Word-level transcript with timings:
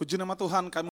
Puji 0.00 0.16
nama 0.16 0.32
Tuhan, 0.32 0.72
kami 0.72 0.89